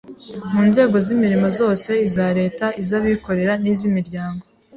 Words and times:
Mu 0.53 0.61
nzego 0.69 0.95
z’imirimo 1.05 1.47
zose, 1.59 1.89
iza 2.07 2.27
Leta, 2.39 2.65
iz’abikorera 2.81 3.53
n’iz’imiryango 3.61 4.43